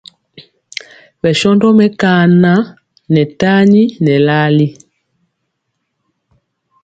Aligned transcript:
Bɛshóndo 1.21 1.67
mekaŋan 1.77 2.43
ŋɛ 3.11 3.23
tani 3.39 3.81
ŋɛ 4.03 4.15
larli. 4.27 4.67